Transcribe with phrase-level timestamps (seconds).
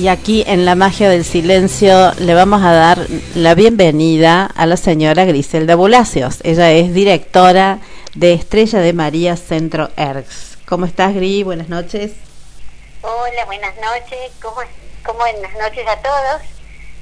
[0.00, 4.78] Y aquí en La Magia del Silencio le vamos a dar la bienvenida a la
[4.78, 6.38] señora Griselda Bulacios.
[6.42, 7.80] Ella es directora
[8.14, 10.56] de Estrella de María Centro ERGS.
[10.66, 11.42] ¿Cómo estás, Gri?
[11.42, 12.12] Buenas noches.
[13.02, 14.32] Hola, buenas noches.
[14.40, 14.62] ¿Cómo,
[15.04, 16.40] cómo buenas noches a todos?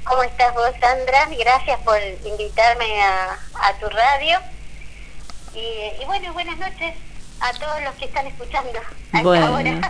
[0.02, 1.28] ¿Cómo estás vos, Sandra?
[1.38, 3.38] Gracias por invitarme a,
[3.78, 4.40] tu radio.
[5.54, 6.94] Y, y bueno, buenas noches
[7.40, 8.70] a todos los que están escuchando.
[9.22, 9.80] bueno,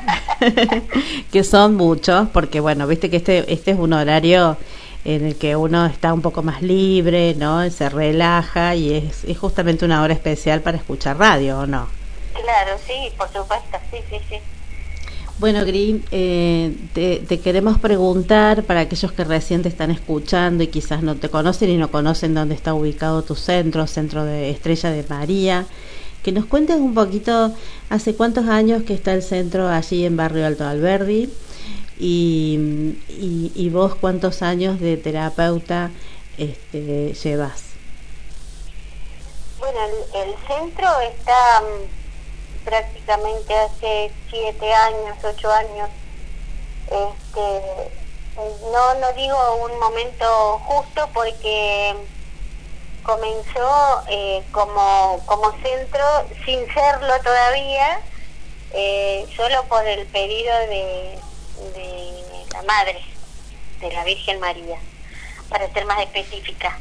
[1.33, 4.57] que son muchos, porque bueno, viste que este, este es un horario
[5.05, 7.69] en el que uno está un poco más libre, ¿no?
[7.71, 11.89] Se relaja y es, es justamente una hora especial para escuchar radio, ¿o no?
[12.33, 14.37] Claro, sí, por supuesto, sí, sí, sí.
[15.39, 20.67] Bueno, Green, eh, te, te, queremos preguntar para aquellos que recién te están escuchando y
[20.67, 24.91] quizás no te conocen y no conocen dónde está ubicado tu centro, Centro de Estrella
[24.91, 25.67] de María
[26.23, 27.55] que nos cuentes un poquito
[27.91, 31.31] hace cuántos años que está el centro allí en Barrio Alto Alberdi
[31.99, 35.91] y, y, vos cuántos años de terapeuta
[36.37, 37.65] este, llevas.
[39.59, 39.79] Bueno,
[40.15, 45.89] el, centro está mm, prácticamente hace siete años, ocho años.
[46.87, 47.91] Este,
[48.73, 51.97] no, no digo un momento justo porque
[53.09, 56.05] comenzó eh, como, como centro,
[56.45, 58.01] sin serlo todavía,
[58.75, 61.19] eh, solo por el pedido de,
[62.53, 63.01] la Madre,
[63.81, 64.79] de la Virgen María,
[65.49, 66.79] para ser más específica,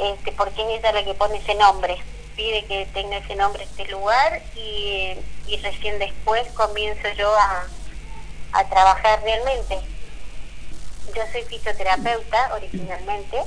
[0.00, 1.96] este, porque es ella la que pone ese nombre,
[2.34, 5.14] pide que tenga ese nombre este lugar y,
[5.46, 7.64] y recién después comienzo yo a,
[8.54, 9.78] a trabajar realmente.
[11.14, 13.44] Yo soy fisioterapeuta originalmente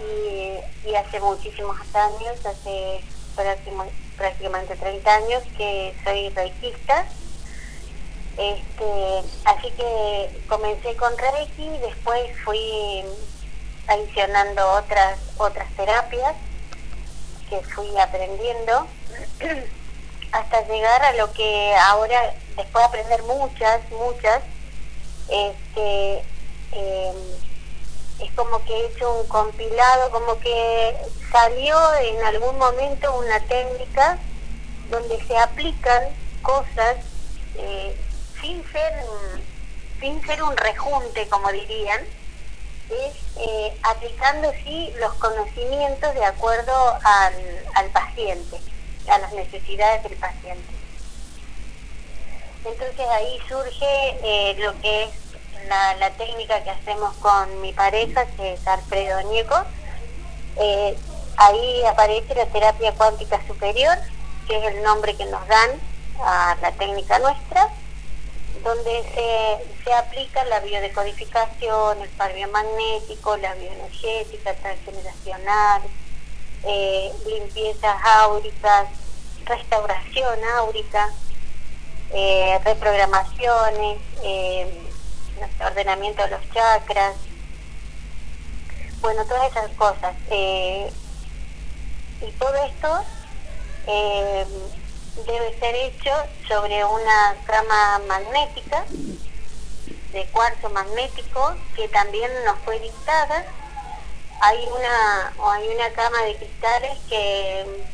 [0.00, 3.00] y, hace muchísimos años, hace
[4.16, 7.06] prácticamente 30 años que soy reikista.
[8.36, 13.04] Este, así que comencé con Reiki, después fui
[13.88, 16.36] adicionando otras otras terapias
[17.50, 18.86] que fui aprendiendo
[20.32, 24.42] hasta llegar a lo que ahora, después de aprender muchas, muchas,
[25.28, 26.22] este,
[26.72, 27.12] eh,
[28.20, 30.96] es como que he hecho un compilado, como que
[31.30, 34.18] salió en algún momento una técnica
[34.90, 36.04] donde se aplican
[36.42, 36.96] cosas
[37.56, 37.96] eh,
[38.40, 38.92] sin ser
[40.00, 42.00] sin ser un rejunte como dirían
[42.88, 46.72] es eh, aplicando sí los conocimientos de acuerdo
[47.04, 47.34] al,
[47.74, 48.58] al paciente
[49.10, 50.78] a las necesidades del paciente.
[52.64, 55.10] Entonces ahí surge eh, lo que es
[55.68, 59.56] la, técnica que hacemos con mi pareja, que es Alfredo Nieco.
[60.56, 60.96] Eh,
[61.36, 63.96] ahí aparece la terapia cuántica superior,
[64.46, 65.70] que es el nombre que nos dan
[66.20, 67.68] a la técnica nuestra,
[68.64, 75.82] donde se, se aplica la biodecodificación, el par biomagnético, la bioenergética, transgeneracional,
[76.64, 78.88] eh, limpiezas áuricas,
[79.44, 81.08] restauración áurica,
[82.10, 83.98] eh, reprogramaciones,
[85.60, 87.14] ordenamiento de los chakras,
[89.00, 90.14] bueno, todas esas cosas.
[90.30, 90.90] Eh,
[92.20, 93.00] y todo esto
[93.86, 94.46] eh,
[95.26, 96.12] debe ser hecho
[96.46, 98.84] sobre una cama magnética,
[100.12, 103.44] de cuarzo magnético, que también nos fue dictada.
[104.40, 107.84] Hay una, hay una cama de cristales que,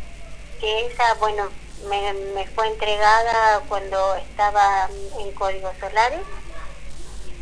[0.61, 1.49] que esa, bueno,
[1.89, 4.89] me, me fue entregada cuando estaba
[5.19, 6.21] en códigos solares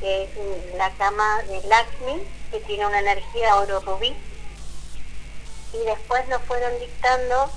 [0.02, 0.30] que es
[0.76, 2.20] la cama de Lakshmi,
[2.50, 4.12] que tiene una energía oro rubí.
[5.72, 7.48] Y después nos fueron dictando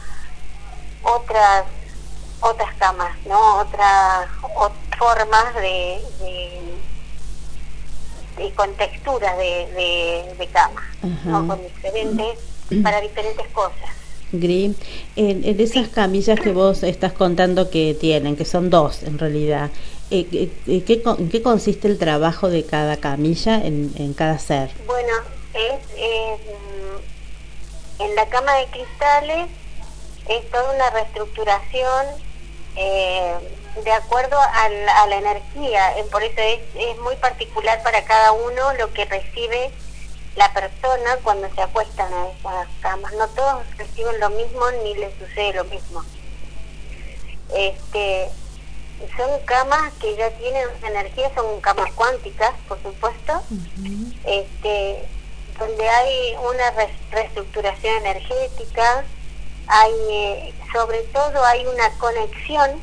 [1.03, 1.65] otras
[2.41, 3.59] otras camas, ¿no?
[3.59, 4.29] Otras
[4.97, 5.99] formas de,
[8.37, 10.83] de, con texturas de, de, cama,
[11.25, 11.47] ¿no?
[11.47, 12.39] Con diferentes,
[12.83, 13.89] para diferentes cosas.
[14.31, 14.75] Gris,
[15.15, 19.71] en, en, esas camillas que vos estás contando que tienen, que son dos en realidad,
[20.11, 24.37] eh, eh, eh ¿qué, ¿en qué consiste el trabajo de cada camilla en, en cada
[24.39, 24.71] ser?
[24.85, 25.13] Bueno,
[25.53, 25.81] es,
[27.99, 29.47] en la cama de cristales
[30.27, 32.05] es toda una reestructuración
[32.75, 33.33] eh,
[33.83, 38.31] de acuerdo a la, a la energía, por eso es, es muy particular para cada
[38.31, 39.71] uno lo que recibe
[40.35, 43.13] la persona cuando se acuestan a esas camas.
[43.13, 46.03] No todos reciben lo mismo ni les sucede lo mismo.
[47.53, 48.29] Este,
[49.17, 53.41] son camas que ya tienen energía, son camas cuánticas, por supuesto,
[54.25, 55.05] este,
[55.59, 56.71] donde hay una
[57.11, 59.03] reestructuración energética,
[59.67, 62.79] hay, sobre todo hay una conexión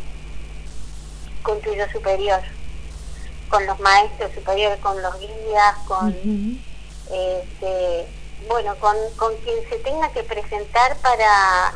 [1.43, 2.41] con tu yo superior,
[3.49, 6.15] con los maestros superiores, con los guías, con,
[7.11, 8.07] este,
[8.49, 11.73] bueno, con, con quien se tenga que presentar para,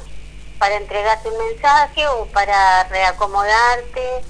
[0.59, 4.23] para entregarte un mensaje o para reacomodarte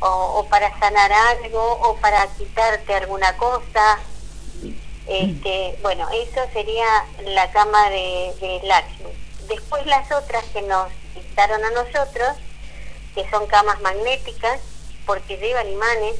[0.00, 3.98] o, para sanar algo o para quitarte alguna cosa.
[5.06, 9.10] Este, bueno, eso sería la cama de, de Lakshmi.
[9.48, 12.36] Después las otras que nos dictaron a nosotros,
[13.14, 14.60] que son camas magnéticas,
[15.04, 16.14] porque llevan imanes,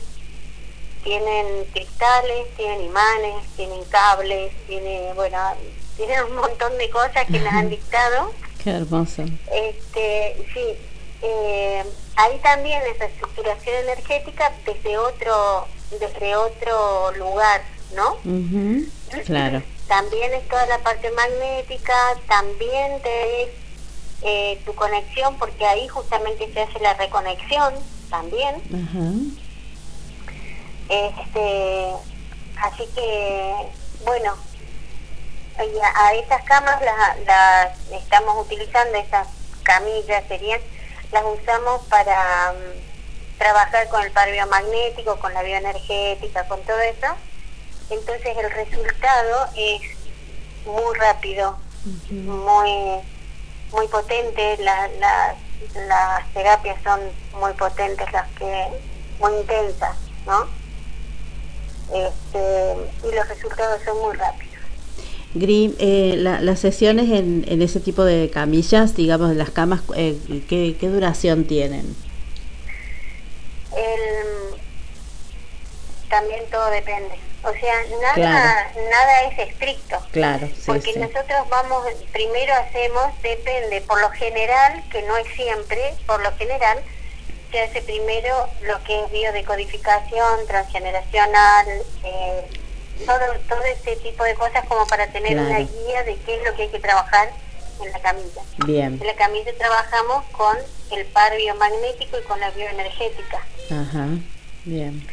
[1.05, 5.39] tienen cristales, tienen imanes, tienen cables, tiene, bueno,
[5.97, 8.33] tienen un montón de cosas que nos han dictado.
[8.63, 9.25] Qué hermoso.
[9.51, 10.77] Este, sí,
[11.23, 11.85] eh,
[12.17, 15.67] ahí también esa estructuración energética desde otro,
[15.99, 17.63] desde otro lugar,
[17.95, 18.17] ¿no?
[19.25, 19.63] Claro.
[19.89, 21.95] También es toda la parte magnética,
[22.29, 23.53] también te
[24.23, 27.75] eh, tu conexión, porque ahí justamente se hace la reconexión
[28.11, 28.57] también.
[30.89, 31.93] Este,
[32.57, 33.55] así que,
[34.05, 34.37] bueno,
[35.83, 39.29] a, esas camas las, estamos utilizando, esas
[39.63, 40.61] camillas serían,
[41.13, 47.15] las usamos para mm, trabajar con el par biomagnético, con la bioenergética, con todo eso.
[47.91, 49.83] Entonces el resultado es
[50.65, 51.59] muy rápido,
[52.11, 53.01] muy
[53.73, 57.01] muy potente, las terapias son
[57.39, 58.69] muy potentes, las que
[59.21, 59.97] muy intensas,
[60.27, 60.49] ¿no?
[61.93, 64.50] Este, y los resultados son muy rápidos.
[65.35, 70.19] Grim, eh, las sesiones en, en, ese tipo de camillas, digamos, las camas, eh,
[70.49, 71.95] ¿qué, ¿qué, duración tienen?
[73.77, 74.59] El,
[76.09, 77.15] también todo depende.
[77.43, 79.97] O sea, nada, nada es estricto.
[80.11, 86.21] Claro, Porque nosotros vamos, primero hacemos, depende, por lo general, que no es siempre, por
[86.23, 86.83] lo general,
[87.51, 91.67] se hace primero lo que es biodecodificación, transgeneracional,
[92.05, 92.47] eh,
[93.07, 93.19] todo,
[93.49, 96.63] todo este tipo de cosas como para tener una guía de qué es lo que
[96.63, 97.31] hay que trabajar
[97.83, 98.43] en la camilla.
[98.67, 98.99] Bien.
[99.01, 100.57] En la camilla trabajamos con
[100.91, 103.39] el par biomagnético y con la bioenergética.
[103.71, 104.09] Ajá,
[104.65, 105.07] bien.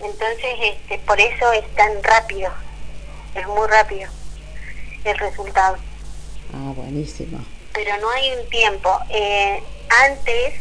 [0.00, 2.52] Entonces, este, por eso es tan rápido,
[3.34, 4.10] es muy rápido
[5.04, 5.76] el resultado.
[6.52, 7.44] Ah, buenísimo.
[7.72, 8.98] Pero no hay un tiempo.
[9.10, 9.62] Eh,
[10.04, 10.54] antes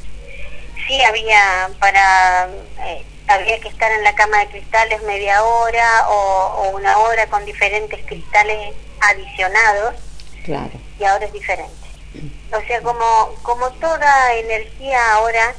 [0.87, 2.49] sí había para
[2.85, 7.45] eh, había que estar en la cama de cristales media hora o, una hora con
[7.45, 9.95] diferentes cristales adicionados.
[10.43, 10.71] Claro.
[10.99, 11.73] Y ahora es diferente.
[12.51, 15.55] O sea, como como toda energía ahora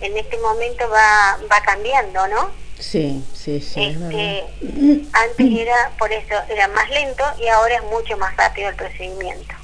[0.00, 2.64] en este momento va va cambiando, ¿no?
[2.78, 3.82] Sí, sí, sí.
[3.82, 4.44] Este,
[5.12, 9.54] antes era, por eso, era más lento y ahora es mucho más rápido el procedimiento.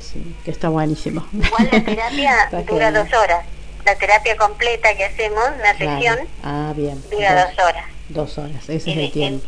[0.00, 1.26] Sí, que está buenísimo.
[1.32, 3.44] Igual la terapia dura dos horas.
[3.86, 7.02] La terapia completa que hacemos, la sesión, ah, bien.
[7.10, 7.84] dura dos, horas.
[8.08, 9.46] Dos horas, ese es el tiempo.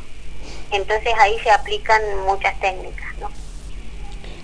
[0.70, 3.28] entonces ahí se aplican muchas técnicas, ¿no?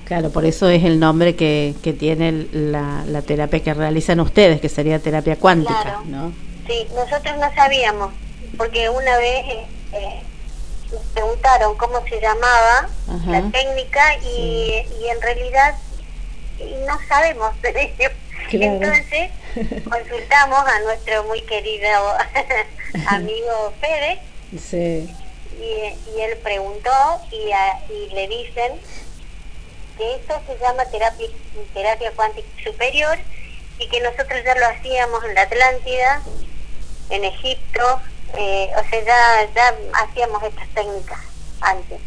[0.04, 4.60] Claro, por eso es el nombre que, que tiene la, la terapia que realizan ustedes,
[4.60, 6.32] que sería terapia cuántica, ¿no?
[6.66, 8.12] Sí, nosotros no sabíamos
[8.56, 10.22] porque una vez eh, eh
[11.12, 12.88] preguntaron cómo se llamaba
[13.26, 15.74] la técnica y, y, en realidad
[16.86, 17.52] no sabemos
[18.52, 19.30] Entonces
[19.90, 21.88] consultamos a nuestro muy querido
[23.08, 24.20] amigo Fede
[25.60, 26.90] y, él preguntó
[27.30, 27.50] y,
[27.92, 28.72] y le dicen
[29.96, 31.28] que esto se llama terapia,
[31.72, 33.18] terapia cuántica superior
[33.78, 36.22] y que nosotros ya lo hacíamos en la Atlántida,
[37.10, 38.00] en Egipto,
[38.36, 41.20] eh, o sea, ya, ya hacíamos estas técnicas
[41.60, 42.00] antes.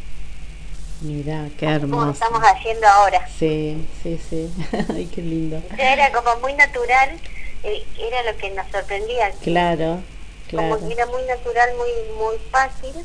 [1.01, 1.99] Mira, qué hermoso.
[1.99, 3.27] Como estamos haciendo ahora.
[3.37, 4.51] Sí, sí, sí.
[4.93, 5.61] Ay, qué lindo.
[5.77, 7.19] era como muy natural,
[7.63, 9.31] eh, era lo que nos sorprendía.
[9.41, 10.01] Claro,
[10.47, 10.75] claro.
[10.75, 12.95] Como que era muy natural, muy muy fácil.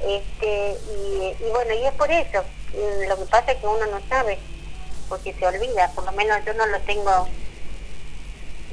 [0.00, 2.44] Este, y, y bueno, y es por eso.
[3.08, 4.38] Lo que pasa es que uno no sabe,
[5.08, 7.28] porque se olvida, por lo menos yo no lo tengo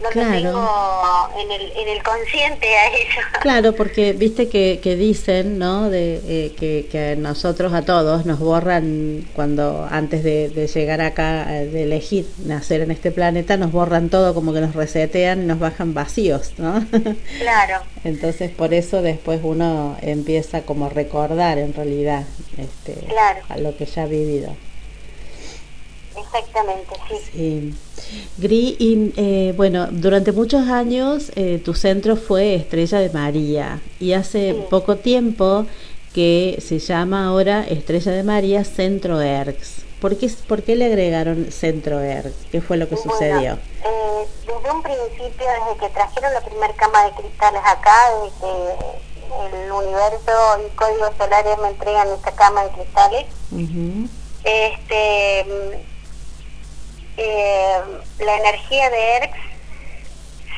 [0.02, 0.32] no claro.
[0.32, 3.22] tengo en el, en el consciente a eso.
[3.42, 5.90] Claro, porque viste que, que dicen, ¿no?
[5.90, 11.46] De, eh, que, que nosotros a todos nos borran cuando antes de, de, llegar acá,
[11.56, 15.46] eh, de elegir nacer en este planeta, nos borran todo, como que nos resetean y
[15.46, 16.86] nos bajan vacíos, ¿no?
[17.40, 17.82] Claro.
[18.04, 22.24] Entonces por eso después uno empieza como a recordar en realidad
[22.58, 22.96] este,
[23.50, 24.56] a lo que ya ha vivido.
[26.18, 26.96] Exactamente,
[27.32, 27.74] sí.
[28.38, 34.14] Gri, y eh, bueno, durante muchos años eh, tu centro fue Estrella de María y
[34.14, 35.66] hace poco tiempo
[36.14, 39.84] que se llama ahora Estrella de María Centro ERX.
[40.00, 42.34] ¿Por qué, ¿Por qué le agregaron Centro ERX?
[42.52, 43.54] ¿Qué fue lo que sucedió?
[43.54, 49.72] Eh, desde un principio, desde que trajeron la primera cama de cristales acá, desde el
[49.72, 50.32] universo
[50.66, 53.26] y códigos solares me entregan esta cama de cristales.
[54.44, 55.46] Este,
[57.18, 57.82] eh,
[58.20, 59.38] la energía de ERX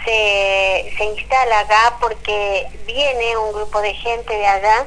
[0.06, 4.86] se, se instala acá porque viene un grupo de gente de allá,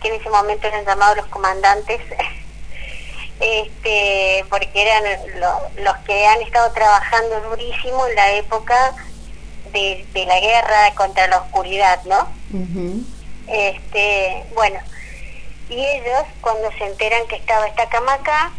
[0.00, 2.00] que en ese momento eran llamados los comandantes,
[3.40, 5.04] este, porque eran
[5.78, 8.94] los que han estado trabajando durísimo en la época
[9.72, 12.28] de, la guerra contra la oscuridad, ¿no?
[13.46, 14.80] Este, bueno,
[15.68, 18.52] y ellos cuando se enteran que estaba esta cama acá,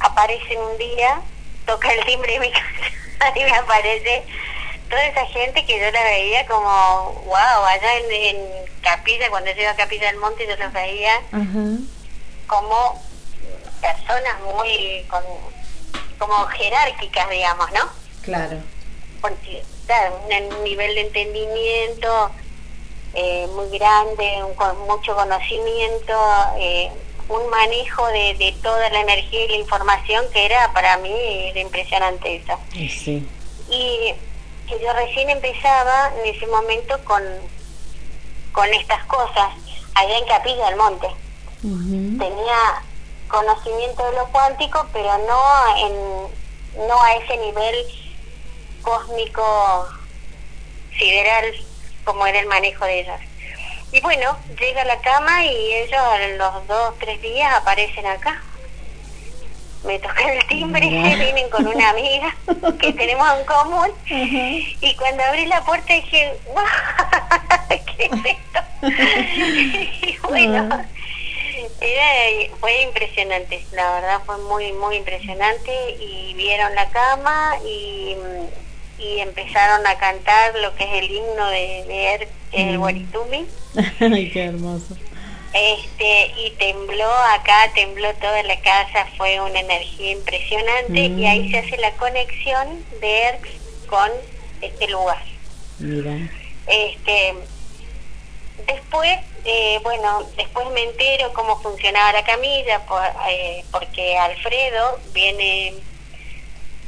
[0.00, 1.20] aparecen un día,
[1.66, 4.24] toca el timbre de mi casa y me aparece
[4.88, 9.70] toda esa gente que yo la veía como, wow, allá en, Capilla, cuando yo iba
[9.70, 11.22] a Capilla del Monte yo los veía
[12.46, 13.02] como
[13.80, 15.06] personas muy
[16.18, 17.88] como jerárquicas, digamos, ¿no?
[18.22, 18.58] Claro.
[19.20, 22.30] Porque, claro, un nivel de entendimiento
[23.14, 26.14] eh, muy grande, con mucho conocimiento,
[26.58, 26.90] eh,
[27.28, 31.14] un manejo de, de, toda la energía y la información que era para mí
[31.48, 32.58] era impresionante eso.
[32.72, 33.26] Sí.
[33.70, 34.14] Y
[34.68, 37.22] yo recién empezaba en ese momento con,
[38.52, 39.52] con estas cosas
[39.94, 41.08] allá en Capilla del Monte.
[41.62, 42.82] Tenía
[43.28, 47.74] conocimiento de lo cuántico, pero no en no a ese nivel
[48.82, 49.88] cósmico
[50.98, 51.54] sideral
[52.04, 53.20] como era el manejo de ellas.
[53.94, 58.42] Y bueno, llega a la cama y ellos en los dos, tres días aparecen acá.
[59.84, 62.34] Me tocan el timbre, vienen con una amiga
[62.80, 63.90] que tenemos en común.
[64.80, 66.32] Y cuando abrí la puerta dije,
[67.96, 68.60] ¿qué es esto?
[70.02, 70.84] y bueno,
[72.58, 78.16] fue impresionante, la verdad fue muy, muy impresionante y vieron la cama y,
[79.04, 83.46] y empezaron a cantar lo que es el himno de, de el Guaritumi.
[84.00, 84.96] Ay, qué hermoso.
[85.52, 91.58] Este, y tembló acá, tembló toda la casa, fue una energía impresionante y ahí se
[91.58, 93.50] hace la conexión de ERX
[93.86, 94.10] con
[94.60, 95.22] este lugar.
[95.78, 96.16] Mira.
[96.66, 97.34] Este,
[98.66, 102.82] después eh, bueno, después me entero cómo funcionaba la camilla,
[103.28, 105.74] eh, porque Alfredo viene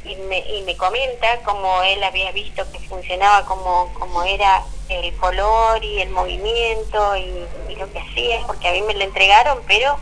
[0.09, 5.13] y me, y me comenta cómo él había visto que funcionaba, como cómo era el
[5.17, 7.45] color y el movimiento y,
[7.75, 9.97] lo que hacía, porque a mí me lo entregaron, pero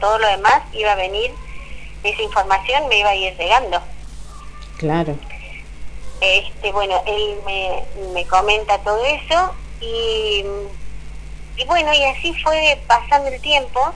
[0.00, 1.30] todo lo demás iba a venir,
[2.02, 3.82] esa información me iba a ir llegando.
[4.78, 5.14] Claro.
[6.22, 7.84] Este, bueno, él me,
[8.14, 10.42] me comenta todo eso y
[11.58, 13.92] y bueno, y así fue pasando el tiempo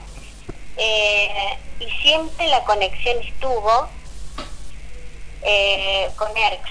[0.75, 3.87] eh, y siempre la conexión estuvo
[5.43, 6.69] eh, con ERX,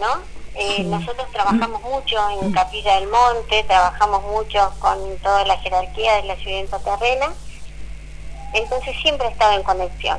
[0.00, 0.36] ¿no?
[0.54, 6.22] Eh, nosotros trabajamos mucho en Capilla del Monte, trabajamos mucho con toda la jerarquía de
[6.22, 7.34] la ciudad intraterrena,
[8.54, 10.18] entonces siempre estaba en conexión.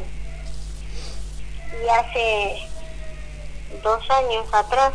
[1.84, 2.68] Y hace
[3.82, 4.94] dos años atrás,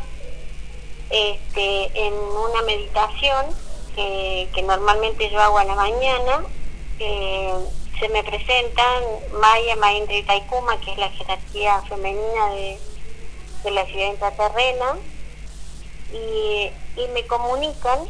[1.11, 3.47] este, en una meditación,
[3.97, 6.45] que, normalmente yo hago a la mañana,
[7.99, 9.05] se me presentan
[9.41, 12.79] Maya, Maindra y Taikuma, que es la jerarquía femenina de,
[13.71, 14.97] la ciudad intraterrena,
[16.13, 16.71] y,
[17.01, 18.01] y me comunican,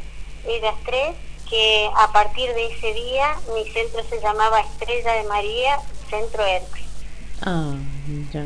[0.47, 1.15] ellas tres,
[1.49, 6.81] que a partir de ese día mi centro se llamaba Estrella de María, Centro ERX.
[7.43, 7.75] Ah,
[8.33, 8.45] ya,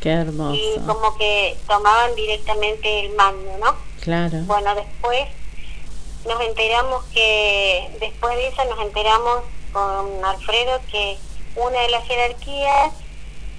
[0.00, 0.54] qué hermoso.
[0.54, 3.76] Y como que tomaban directamente el mando, ¿no?
[4.00, 4.38] Claro.
[4.42, 5.26] Bueno, después
[6.26, 9.42] nos enteramos que, después de eso nos enteramos
[9.76, 11.18] con Alfredo que
[11.54, 12.94] una de las jerarquías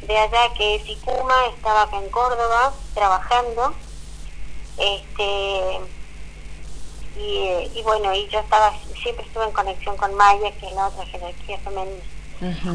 [0.08, 3.76] de allá, que es Icuma, estaba acá en Córdoba trabajando.
[4.80, 5.80] Este,
[7.20, 11.06] y, bueno, y yo estaba, siempre estuve en conexión con Maya, que es la otra
[11.06, 12.04] jerarquía femenina.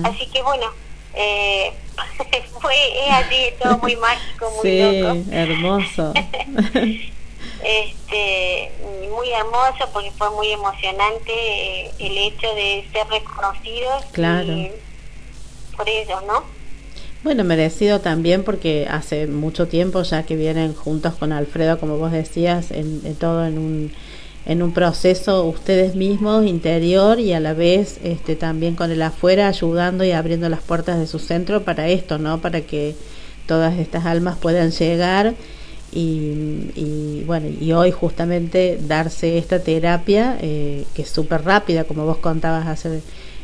[0.09, 0.67] Así que bueno,
[1.15, 1.73] eh,
[2.61, 6.13] fue es así, todo muy mágico, muy sí, hermoso.
[7.65, 8.73] este
[9.11, 14.53] muy hermoso porque fue muy emocionante eh, el hecho de ser reconocidos claro.
[15.77, 16.43] por ellos, ¿no?
[17.23, 22.11] Bueno, merecido también porque hace mucho tiempo ya que vienen juntos con Alfredo, como vos
[22.11, 23.93] decías, en, todo en un,
[24.45, 29.47] en un proceso ustedes mismos interior y a la vez este, también con el afuera
[29.47, 32.41] ayudando y abriendo las puertas de su centro para esto, ¿no?
[32.41, 32.97] Para que
[33.47, 35.35] todas estas almas puedan llegar
[35.93, 42.19] y, bueno, y hoy justamente darse esta terapia, eh, que es súper rápida, como vos
[42.19, 43.03] contabas hace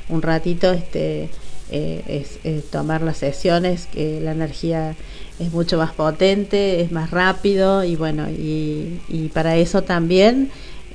[0.09, 1.28] un ratito, este,
[1.71, 4.97] eh, es, tomar las sesiones, que la energía
[5.38, 10.50] es mucho más potente, es más rápido y bueno, y, y para eso también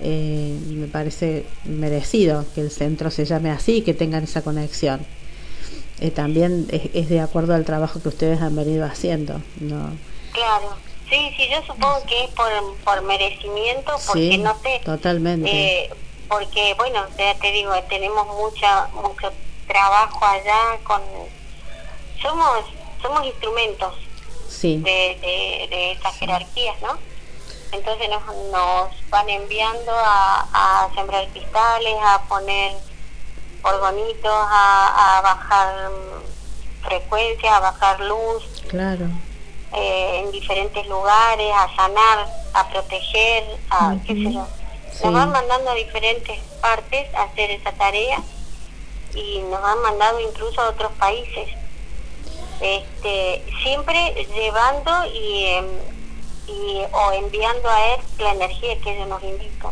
[0.05, 4.99] eh, me parece merecido que el centro se llame así y que tengan esa conexión.
[6.01, 9.91] Eh, también es, de acuerdo al trabajo que ustedes han venido haciendo, ¿no?
[10.33, 10.75] Claro,
[11.13, 12.51] sí, sí, yo supongo que es por,
[12.83, 14.81] por merecimiento, porque no sé.
[14.83, 15.49] Totalmente.
[15.49, 15.89] Eh,
[16.27, 19.31] porque, bueno, ya te digo, tenemos mucha, mucho
[19.67, 21.01] trabajo allá con.
[22.21, 22.65] Somos,
[23.01, 23.93] somos instrumentos
[24.47, 24.77] sí.
[24.77, 26.97] de, de, de esas jerarquías, ¿no?
[27.71, 30.47] Entonces nos, nos van enviando a,
[30.85, 32.73] a sembrar cristales, a poner
[33.63, 35.91] orgonitos, a, a bajar
[36.83, 38.43] frecuencia, a bajar luz.
[38.69, 39.07] Claro.
[39.75, 44.47] Eh, en diferentes lugares, a sanar, a proteger, a qué sé yo.
[45.03, 48.21] Nos van mandando a diferentes partes a hacer esa tarea
[49.15, 51.49] y nos han mandado incluso a otros países.
[52.61, 55.65] Este, siempre llevando y em,
[56.47, 59.71] y, o enviando a él la energía que ellos nos indican.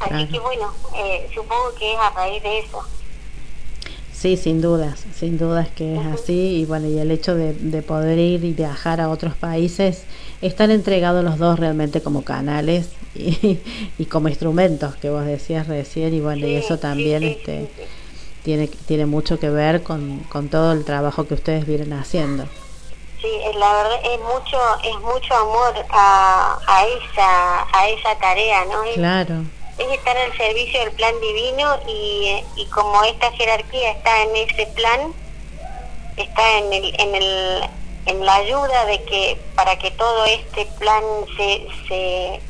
[0.00, 2.84] Así que bueno, eh, supongo que es a raíz de eso.
[4.22, 7.82] Sí, sin dudas, sin dudas que es así y bueno, y el hecho de, de,
[7.82, 10.06] poder ir y viajar a otros países,
[10.40, 13.58] están entregados los dos realmente como canales y,
[13.98, 17.68] y como instrumentos que vos decías recién y bueno, y eso también este
[18.44, 22.44] tiene tiene mucho que ver con, con todo el trabajo que ustedes vienen haciendo.
[23.20, 28.82] Sí, la verdad es mucho es mucho amor a, a esa a esa tarea, ¿no?
[28.94, 29.61] Claro.
[29.78, 34.66] Es estar al servicio del plan divino y, y como esta jerarquía está en ese
[34.68, 35.14] plan,
[36.16, 37.62] está en el en el
[38.06, 41.02] en la ayuda de que para que todo este plan
[41.36, 42.40] se se,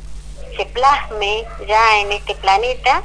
[0.56, 3.02] se plasme ya en este planeta,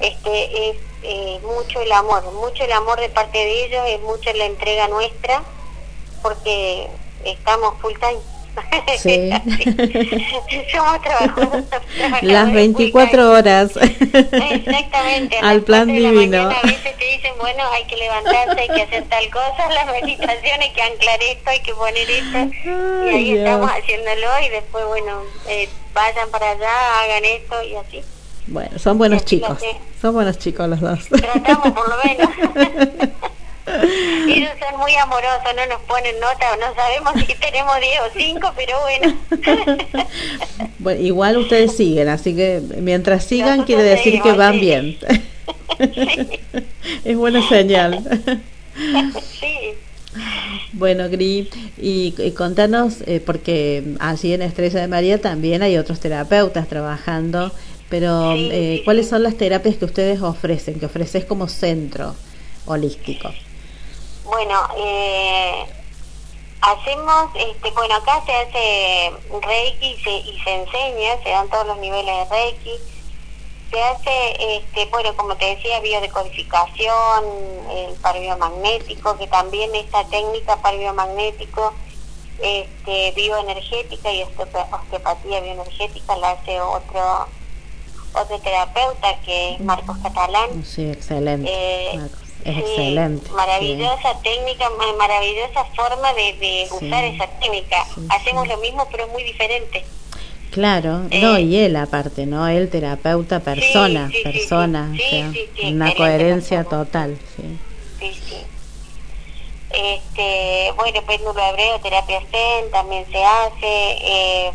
[0.00, 4.32] este es eh, mucho el amor, mucho el amor de parte de ellos, es mucho
[4.32, 5.42] la entrega nuestra
[6.22, 6.88] porque
[7.24, 8.20] estamos full time.
[8.98, 9.30] Sí.
[10.72, 11.64] Somos trabajadores.
[12.22, 13.72] Las 24 horas.
[13.76, 15.38] Exactamente.
[15.42, 16.42] Al plan divino.
[16.42, 20.60] a veces te dicen, bueno, hay que levantarse, hay que hacer tal cosa, las meditaciones,
[20.60, 22.38] hay que anclar esto, hay que poner esto.
[23.06, 28.02] y ahí estamos haciéndolo y después, bueno, eh, vayan para allá, hagan esto y así.
[28.46, 29.58] Bueno, son buenos chicos.
[30.00, 31.08] Son buenos chicos los dos.
[31.08, 33.08] Tratamos por lo menos.
[33.66, 38.52] Ellos son muy amorosos, no nos ponen nota, no sabemos si tenemos 10 o 5,
[38.56, 40.06] pero bueno.
[40.78, 41.00] bueno.
[41.00, 44.98] Igual ustedes siguen, así que mientras sigan quiere decir que van bien.
[47.04, 48.02] es buena señal.
[49.40, 49.74] sí.
[50.72, 51.48] Bueno, Gri,
[51.78, 57.52] y, y contanos, eh, porque allí en Estrella de María también hay otros terapeutas trabajando,
[57.88, 62.14] pero eh, ¿cuáles son las terapias que ustedes ofrecen, que ofreces como centro
[62.66, 63.30] holístico?
[64.44, 65.64] Bueno, eh,
[66.60, 71.66] hacemos, este, bueno, acá se hace Reiki y se, y se enseña, se dan todos
[71.66, 72.72] los niveles de Reiki.
[73.70, 77.24] Se hace, este, bueno, como te decía, biodecodificación,
[77.70, 81.72] el par biomagnético, que también esta técnica par biomagnético,
[82.42, 87.28] este, bioenergética y osteopatía bioenergética la hace otro
[88.12, 90.64] otro terapeuta que es Marcos Catalán.
[90.64, 91.50] Sí, excelente.
[91.50, 92.10] Eh,
[92.44, 93.30] es excelente.
[93.30, 97.86] Maravillosa técnica, maravillosa forma de, usar esa técnica.
[98.10, 99.84] Hacemos lo mismo, pero muy diferente.
[100.50, 102.46] Claro, eh, no, y él aparte, ¿no?
[102.46, 105.32] Él terapeuta, persona, persona, o sea,
[105.68, 107.58] una coherencia total, sí.
[107.98, 108.36] Sí, sí.
[109.70, 114.52] Este, bueno, péndulo hebreo, terapia zen, también se hace, eh,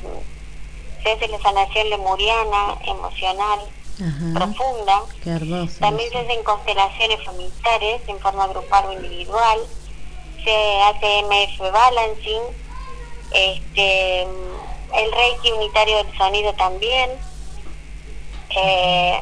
[1.04, 3.60] se hace la sanación lemuriana, emocional,
[4.34, 5.02] profunda.
[5.80, 9.60] También se hacen constelaciones familiares en forma grupal o individual.
[10.44, 12.42] Se hace MF balancing.
[13.32, 17.12] Este, el reiki unitario del sonido también.
[18.50, 19.22] Eh,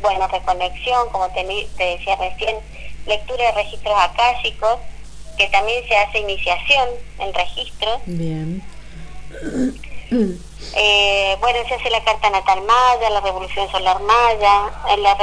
[0.00, 1.44] bueno, reconexión, como te,
[1.76, 2.56] te, decía recién,
[3.06, 4.78] lectura de registros akáshicos,
[5.38, 6.88] que también se hace iniciación
[7.20, 8.00] en registros.
[8.06, 8.62] Bien.
[10.76, 15.16] Eh, bueno, se hace la carta natal maya, la revolución solar maya, eh, la,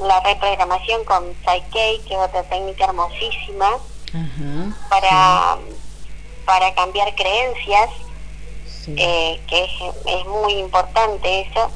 [0.00, 3.78] la reprogramación con Psyche, que es otra técnica hermosísima,
[4.88, 5.58] para,
[6.44, 7.90] para cambiar creencias,
[8.86, 11.68] eh, que es, muy importante eso.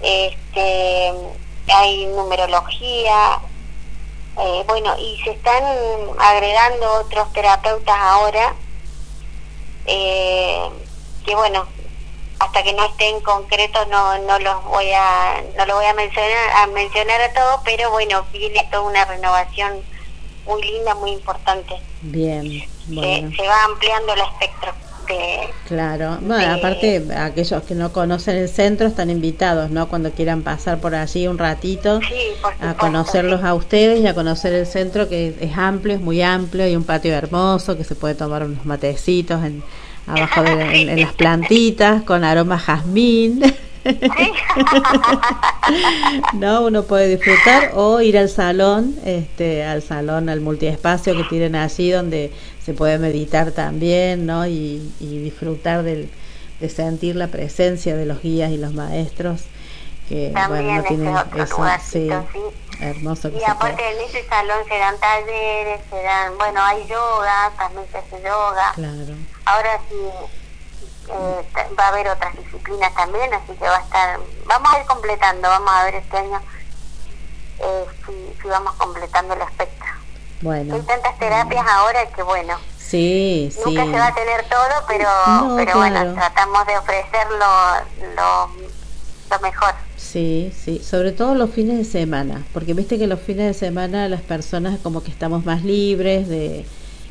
[0.00, 1.12] Este,
[1.74, 3.40] hay numerología,
[4.38, 5.64] eh, bueno, y se están
[6.20, 8.54] agregando otros terapeutas ahora,
[9.84, 11.66] que bueno,
[12.42, 15.94] hasta que no esté en concreto no no los voy a no lo voy a
[15.94, 19.80] mencionar a mencionar a todos pero bueno viene toda una renovación
[20.46, 23.30] muy linda muy importante bien bueno.
[23.36, 24.72] se, va ampliando el espectro
[25.68, 29.88] claro, bueno, aparte aquellos que no conocen el centro están invitados, ¿no?
[29.88, 32.00] Cuando quieran pasar por allí un ratito
[32.60, 36.66] a conocerlos a ustedes y a conocer el centro que es amplio, es muy amplio,
[36.68, 39.62] y un patio hermoso que se puede tomar unos matecitos en,
[40.06, 43.42] abajo de, en, las plantitas con aroma jazmín.
[46.34, 51.56] no, uno puede disfrutar o ir al salón, este, al salón, al multiespacio que tienen
[51.56, 52.32] allí donde
[52.64, 54.46] se puede meditar también, ¿no?
[54.46, 56.08] Y, disfrutar del,
[56.60, 59.42] de sentir la presencia de los guías y los maestros
[60.08, 62.10] que bueno no tienen eso, sí,
[62.80, 67.86] hermoso y aparte en ese salón se dan talleres se dan bueno hay yoga también
[67.92, 68.72] se hace yoga.
[68.74, 69.96] Claro ahora sí
[71.08, 71.46] eh,
[71.78, 75.48] va a haber otras disciplinas también, así que va a estar, vamos a ir completando,
[75.48, 76.40] vamos a ver este año
[77.58, 77.84] eh,
[78.40, 79.88] si, vamos completando el espectro.
[80.40, 80.74] Bueno.
[80.74, 82.58] Hay tantas terapias ahora que bueno.
[82.78, 85.08] Sí, Nunca se va a tener todo, pero,
[85.56, 88.50] pero bueno, tratamos de ofrecer lo,
[89.30, 89.74] lo mejor.
[89.96, 94.08] Sí, sí, sobre todo los fines de semana, porque viste que los fines de semana
[94.08, 96.66] las personas como que estamos más libres de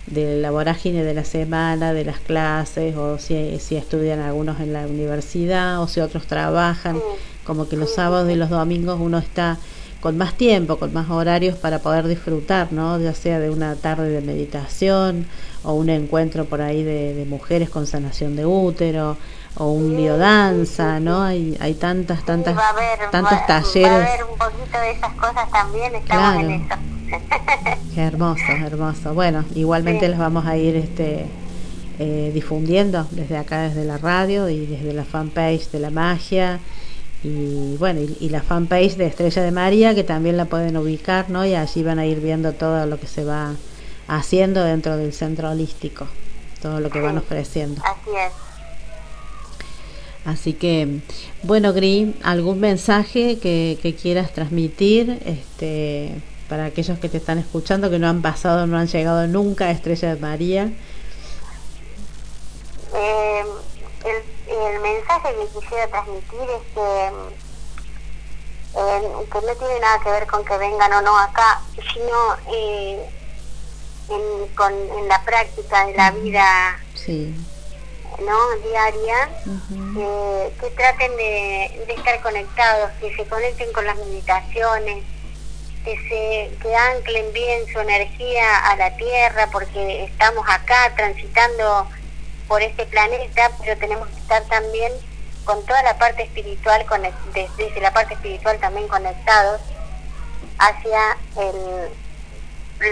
[0.07, 4.73] de la vorágine de la semana, de las clases, o si, si estudian algunos en
[4.73, 6.99] la universidad, o si otros trabajan,
[7.45, 9.57] como que los sábados y los domingos uno está
[10.01, 12.99] con más tiempo, con más horarios para poder disfrutar, ¿no?
[12.99, 15.27] Ya sea de una tarde de meditación
[15.63, 19.15] o un encuentro por ahí de, mujeres con sanación de útero
[19.55, 21.21] o un biodanza, ¿no?
[21.21, 22.57] Hay, hay tantas, tantas,
[23.11, 23.91] tantos talleres.
[23.91, 26.75] Va a haber un poquito de esas cosas también, estamos en eso.
[27.93, 29.13] Qué hermoso, hermoso.
[29.13, 31.25] Bueno, igualmente los vamos a ir este,
[31.99, 36.59] eh, difundiendo desde acá, desde la radio y desde la fanpage de la magia
[37.23, 41.45] y bueno, y, la fanpage de Estrella de María que también la pueden ubicar, ¿no?
[41.45, 43.53] Y allí van a ir viendo todo lo que se va
[44.07, 46.07] haciendo dentro del centro holístico,
[46.61, 47.81] todo lo que van ofreciendo.
[47.85, 48.33] Así es.
[50.25, 51.01] Así que,
[51.43, 56.15] bueno, Gris, ¿algún mensaje que, que quieras transmitir este,
[56.51, 59.71] para aquellos que te están escuchando, que no han pasado, no han llegado nunca a
[59.71, 60.63] Estrella de María?
[62.93, 63.43] Eh,
[64.03, 67.07] el, mensaje que quisiera transmitir es que,
[68.75, 71.61] eh, que no tiene nada que ver con que vengan o no acá,
[71.93, 73.09] sino eh,
[74.09, 76.79] en, con, en la práctica de la vida
[78.19, 78.55] ¿no?
[78.67, 79.29] diaria,
[80.59, 85.05] que traten de, de estar conectados, que se conecten con las meditaciones,
[85.83, 91.87] que se que anclen bien su energía a la tierra porque estamos acá transitando
[92.47, 94.91] por este planeta pero tenemos que estar también
[95.45, 96.85] con toda la parte espiritual
[97.33, 99.61] desde la parte espiritual también conectados
[100.59, 101.89] hacia el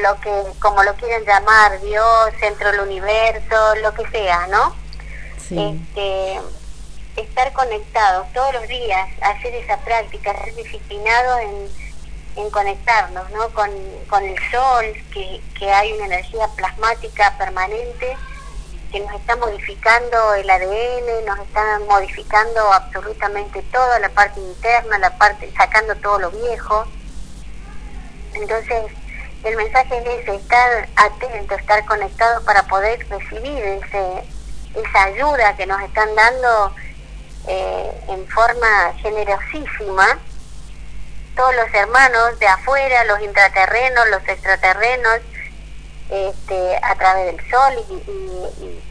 [0.01, 4.75] lo que como lo quieren llamar Dios centro del universo lo que sea no
[5.49, 6.39] este
[7.15, 11.88] estar conectados todos los días hacer esa práctica ser disciplinado en
[12.35, 13.49] en conectarnos ¿no?
[13.49, 13.69] con,
[14.09, 18.17] con el sol, que, que hay una energía plasmática permanente
[18.91, 25.15] que nos está modificando el ADN, nos está modificando absolutamente toda la parte interna, la
[25.17, 26.85] parte sacando todo lo viejo.
[28.33, 28.85] Entonces,
[29.43, 34.23] el mensaje es estar atento, estar conectado para poder recibir ese,
[34.75, 36.73] esa ayuda que nos están dando
[37.47, 40.19] eh, en forma generosísima
[41.39, 45.19] todos los hermanos de afuera, los intraterrenos, los extraterrenos,
[46.09, 48.83] este, a través del Sol y,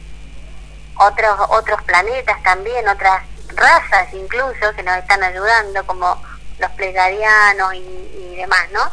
[0.97, 3.21] otros, otros planetas también, otras
[3.53, 6.19] razas incluso que nos están ayudando, como
[6.57, 8.89] los plegadianos y, demás, ¿no?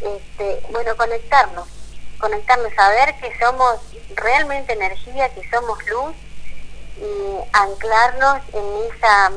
[0.00, 1.68] Este, bueno, conectarnos,
[2.18, 3.80] conectarnos, saber que somos
[4.14, 6.14] realmente energía, que somos luz
[6.96, 9.30] y anclarnos en esa,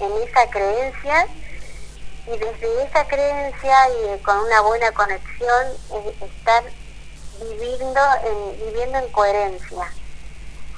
[0.00, 1.26] en esa creencia
[2.26, 5.66] y desde esa creencia y con una buena conexión
[6.20, 6.64] estar
[7.40, 9.92] viviendo en, viviendo en coherencia.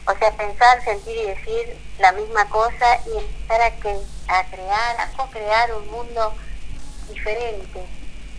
[0.07, 3.97] O sea, pensar, sentir y decir la misma cosa y empezar a, que,
[4.29, 6.35] a crear, a co-crear un mundo
[7.13, 7.87] diferente.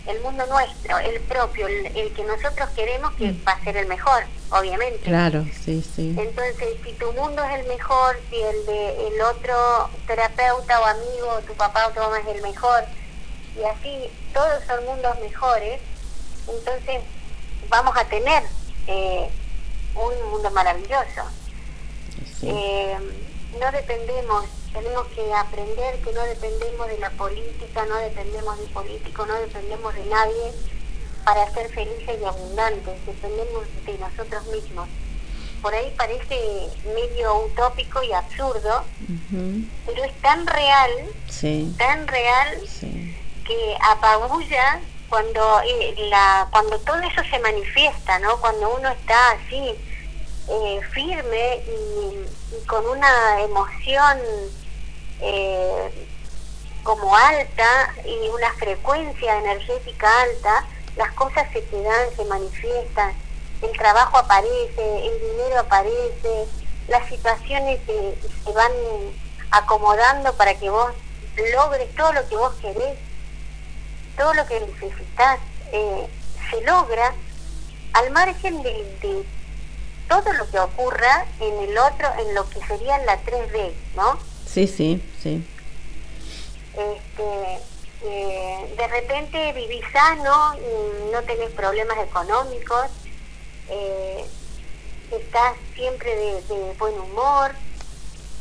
[0.06, 4.24] El mundo nuestro, el propio, el, que nosotros queremos que va a ser el mejor,
[4.50, 5.00] obviamente.
[5.00, 6.16] Claro, sí, sí.
[6.18, 11.40] Entonces, si tu mundo es el mejor, si el de el otro terapeuta o amigo,
[11.46, 12.84] tu papá o tu mamá es el mejor,
[13.56, 15.80] y así todos son mundos mejores,
[16.48, 17.02] entonces
[17.68, 18.42] vamos a tener
[18.86, 19.28] eh,
[19.94, 21.22] un mundo maravilloso.
[22.42, 22.96] Eh,
[23.58, 29.26] no dependemos, tenemos que aprender que no dependemos de la política, no dependemos de político,
[29.26, 30.52] no dependemos de nadie
[31.24, 34.88] para ser felices y abundantes, dependemos de nosotros mismos.
[35.60, 38.82] por ahí parece medio utópico y absurdo,
[39.86, 40.90] pero es tan real,
[41.76, 42.60] tan real
[43.50, 48.36] que apabulla cuando eh, la cuando todo eso se manifiesta, ¿no?
[48.40, 49.74] Cuando uno está así
[50.48, 54.18] eh, firme y, con una emoción
[55.20, 56.06] eh,
[56.84, 60.64] como alta y una frecuencia energética alta,
[60.96, 63.12] las cosas se te dan, se manifiestan,
[63.62, 66.46] el trabajo aparece, el dinero aparece,
[66.86, 68.72] las situaciones se, se van
[69.50, 70.92] acomodando para que vos
[71.52, 72.98] logres todo lo que vos querés,
[74.20, 75.40] todo lo que necesitas,
[75.72, 76.06] eh,
[76.50, 77.14] se logra
[77.94, 79.24] al margen de,
[80.06, 84.18] todo lo que ocurra en el otro, en lo que sería la 3D, ¿no?
[84.46, 85.42] Sí, sí, sí.
[86.74, 87.60] Este,
[88.04, 90.54] eh, de repente vivís sano,
[91.10, 92.88] no tenés problemas económicos,
[93.70, 94.26] eh,
[95.12, 97.52] estás siempre de, buen humor.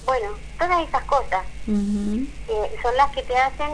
[0.06, 3.72] Bueno, todas esas cosas son las que te hacen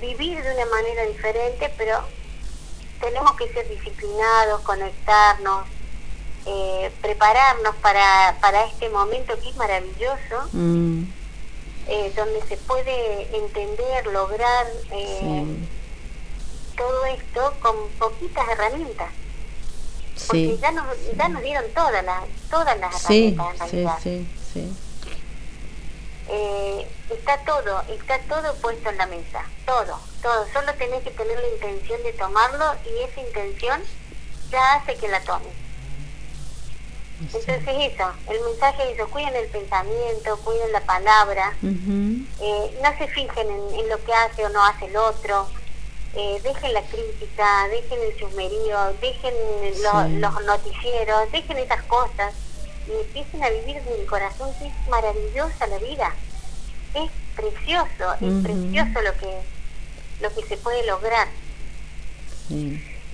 [0.00, 2.00] vivir de una manera diferente, pero
[3.00, 5.66] tenemos que ser disciplinados, conectarnos,
[6.46, 11.02] eh, prepararnos para, para este momento que es maravilloso, mm.
[11.88, 14.66] eh, donde se puede entender, lograr
[16.76, 19.10] todo esto con poquitas herramientas
[20.26, 23.98] porque ya, nos, ya nos dieron todas las, todas las herramientas en realidad.
[24.02, 24.72] Sí, sí,
[26.28, 30.46] eh, está todo, está todo puesto en la mesa, todo, todo.
[30.52, 33.80] Solo tenés que tener la intención de tomarlo y esa intención
[34.50, 35.54] ya hace que la tomes.
[37.20, 43.08] Entonces eso, el mensaje es eso, cuiden el pensamiento, cuiden la palabra, eh, no se
[43.08, 45.48] fijen en, en, lo que hace o no hace el otro,
[46.14, 49.34] eh, dejen la crítica, dejen el chusmerío, dejen
[50.20, 52.34] los noticieros, dejen esas cosas
[52.88, 56.14] y empiecen a vivir desde el corazón, que es maravillosa la vida.
[56.94, 59.40] Es precioso, es precioso lo que,
[60.22, 61.28] lo que se puede lograr.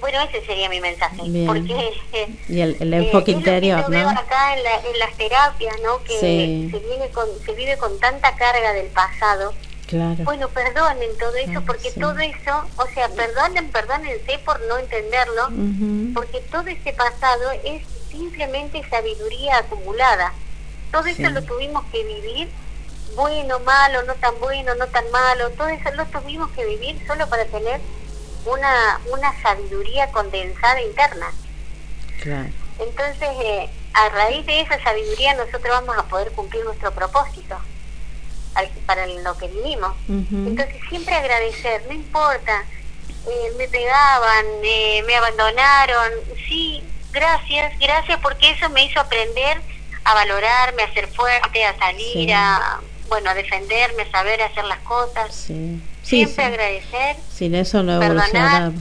[0.00, 1.92] Bueno, ese sería mi mensaje, porque
[2.48, 6.02] y el, el enfoque eh, interior, veo acá en, las terapias, ¿no?
[6.04, 9.54] Que se vive con se vive con tanta carga del pasado.
[10.24, 15.48] Bueno, perdonen todo eso, porque todo eso, o sea, perdonen, perdónense por no entenderlo,
[16.14, 17.82] porque todo ese pasado es
[18.14, 20.33] simplemente sabiduría acumulada.
[20.92, 22.48] Todo eso lo tuvimos que vivir,
[23.16, 27.29] bueno, malo, no tan bueno, no tan malo, todo eso lo tuvimos que vivir solo
[27.29, 27.81] para tener
[28.46, 31.33] una, una sabiduría condensada interna.
[32.79, 37.57] Entonces, eh, a raíz de esa sabiduría nosotros vamos a poder cumplir nuestro propósito
[38.87, 39.94] para lo que vivimos.
[40.09, 42.64] Entonces siempre agradecer, no importa,
[43.27, 46.12] eh, me pegaban, eh, me abandonaron,
[46.46, 46.84] sí,
[47.14, 49.61] gracias, gracias porque eso me hizo aprender
[50.05, 54.81] a valorarme, a ser fuerte, a salir, a bueno, a defenderme, a saber hacer las
[54.81, 55.48] cosas.
[56.03, 57.16] Siempre agradecer.
[57.33, 58.72] Sin eso no perdonar,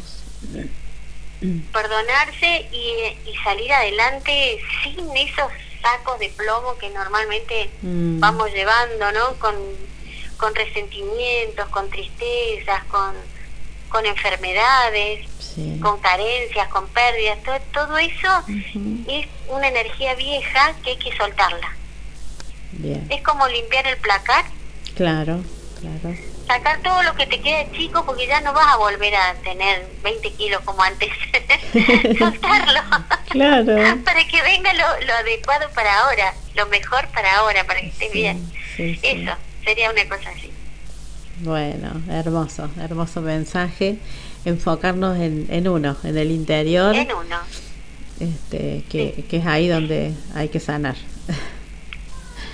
[1.74, 8.20] Perdonarse y, y salir adelante sin esos sacos de plomo que normalmente mm.
[8.20, 9.34] vamos llevando, ¿no?
[9.40, 9.56] Con,
[10.38, 13.14] con resentimientos, con tristezas, con,
[13.90, 15.28] con enfermedades,
[15.82, 18.44] con carencias, con pérdidas, todo, todo eso
[19.08, 21.76] es una energía vieja que hay que soltarla.
[23.10, 24.46] Es como limpiar el placar.
[24.96, 25.44] Claro,
[25.80, 26.16] claro
[26.48, 29.88] sacar todo lo que te quede chico porque ya no vas a volver a tener
[30.04, 31.10] 20 kilos como antes.
[32.20, 32.82] Soltarlo.
[33.30, 34.02] Claro.
[34.06, 38.52] para que venga lo, adecuado para ahora, lo mejor para ahora, para que esté bien.
[38.78, 39.32] Eso,
[39.64, 40.53] sería una cosa así.
[41.44, 43.98] Bueno, hermoso, hermoso mensaje.
[44.46, 46.96] Enfocarnos en, en uno, en el interior.
[46.96, 47.38] En uno.
[48.20, 50.96] Este, que, que es ahí donde hay que sanar.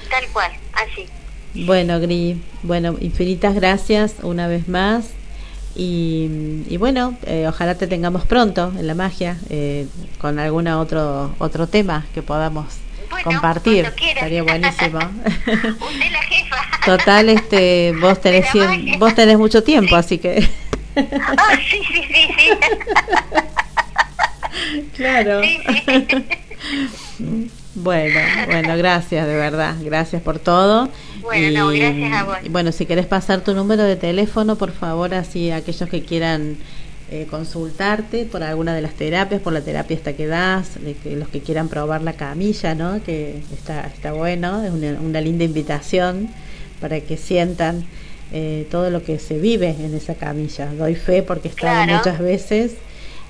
[0.10, 1.06] Tal cual, así.
[1.65, 5.12] Bueno, Gri, bueno, infinitas gracias una vez más.
[5.75, 9.88] Y, y bueno, eh, ojalá te tengamos pronto en la magia eh,
[10.19, 12.65] con algún otro otro tema que podamos
[13.23, 13.91] compartir.
[14.01, 14.99] Estaría buenísimo.
[14.99, 16.58] la jefa.
[16.86, 18.47] Total, este, vos tenés
[18.97, 20.47] vos tenés mucho tiempo, así que.
[20.99, 22.49] Oh, sí, sí, sí, sí.
[24.97, 25.41] claro.
[27.75, 29.75] Bueno, bueno, gracias, de verdad.
[29.79, 30.89] Gracias por todo.
[31.21, 32.38] Bueno, gracias a vos.
[32.49, 36.58] bueno, si querés pasar tu número de teléfono, por favor, así aquellos que quieran
[37.12, 41.15] eh, consultarte por alguna de las terapias, por la terapia esta que das, de que
[41.15, 43.04] los que quieran probar la camilla, ¿no?
[43.04, 46.30] Que está, está bueno, es una, linda invitación
[46.80, 47.86] para que sientan
[48.32, 50.67] eh, todo lo que se vive en esa camilla.
[50.74, 52.74] Doy fe porque he estado muchas veces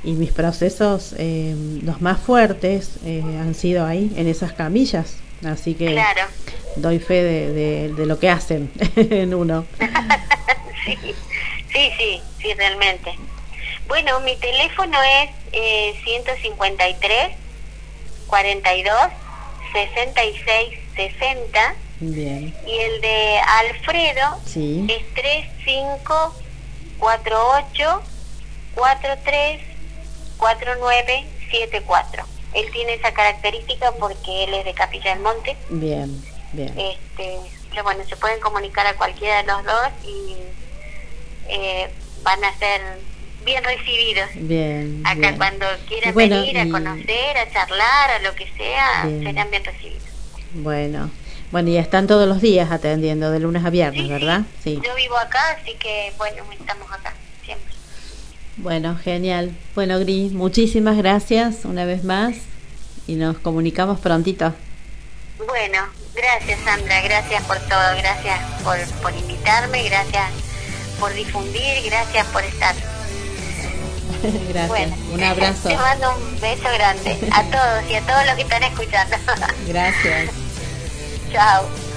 [0.04, 5.18] y mis procesos, eh, los más fuertes, eh, han sido ahí, en esas camillas.
[5.46, 5.98] Así que
[6.76, 9.66] doy fe de, de, lo que hacen en uno.
[10.86, 13.12] sí, sí, sí, sí, realmente.
[13.90, 17.36] Bueno, mi teléfono es eh, 153
[18.28, 18.96] 42
[19.74, 21.76] 66 60.
[22.02, 22.56] Bien.
[22.68, 24.86] Y el de Alfredo sí.
[24.88, 28.02] es 3548
[28.76, 29.62] 43
[30.38, 32.26] 4974.
[32.54, 35.58] Él tiene esa característica porque él es de Capilla del Monte.
[35.70, 36.24] Bien,
[36.54, 36.78] bien.
[36.78, 37.40] Este,
[37.72, 40.36] pero bueno, se pueden comunicar a cualquiera de los dos y
[41.48, 41.90] eh,
[42.22, 43.00] van a ser
[43.46, 44.30] bien recibidos.
[44.36, 45.02] Bien.
[45.06, 50.04] Acá cuando quieran venir a conocer, a charlar, a lo que sea, serán bien recibidos.
[50.54, 51.10] Bueno.
[51.52, 54.44] Bueno, y están todos los días atendiendo, de lunes a viernes, ¿verdad?
[54.64, 54.80] Sí.
[54.86, 57.74] Yo vivo acá, así que, bueno, estamos acá, siempre.
[58.58, 59.56] Bueno, genial.
[59.74, 62.36] Bueno, Gris, muchísimas gracias una vez más
[63.08, 64.54] y nos comunicamos prontito.
[65.48, 70.32] Bueno, gracias Sandra, gracias por todo, gracias por, por invitarme, gracias
[71.00, 72.76] por difundir, gracias por estar.
[74.50, 75.70] gracias, un abrazo.
[75.70, 79.16] Te mando un beso grande a todos y a todos los que están escuchando.
[79.68, 80.32] gracias.
[81.32, 81.89] Ciao.